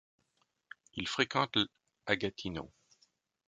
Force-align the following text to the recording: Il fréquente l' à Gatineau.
Il 0.95 1.07
fréquente 1.07 1.57
l' 1.57 1.67
à 2.07 2.15
Gatineau. 2.15 2.71